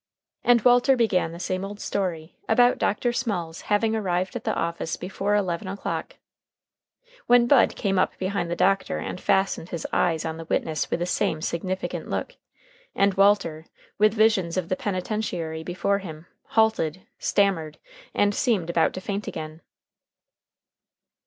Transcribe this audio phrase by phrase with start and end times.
[0.43, 3.13] And Walter began the same old story about Dr.
[3.13, 6.15] Small's having arrived at the office before eleven o'clock,
[7.27, 11.01] when Bud came up behind the doctor and fastened his eyes on the witness with
[11.01, 12.35] the same significant look,
[12.95, 13.67] and Walter,
[13.99, 17.77] with visions of the penitentiary before him halted, stammered,
[18.15, 19.61] and seemed about to faint again.